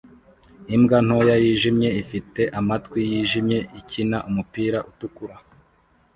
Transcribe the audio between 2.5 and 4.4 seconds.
amatwi yijimye ikina